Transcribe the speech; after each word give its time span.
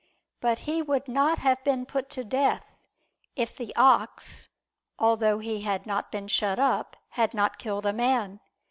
But 0.39 0.57
he 0.65 0.81
would 0.81 1.07
not 1.07 1.37
have 1.37 1.63
been 1.63 1.85
put 1.85 2.09
to 2.09 2.23
death, 2.23 2.75
if 3.35 3.55
the 3.55 3.71
ox, 3.75 4.49
although 4.97 5.37
he 5.37 5.61
had 5.61 5.85
not 5.85 6.11
been 6.11 6.27
shut 6.27 6.57
up, 6.57 6.97
had 7.09 7.35
not 7.35 7.59
killed 7.59 7.85
a 7.85 7.93
man. 7.93 8.39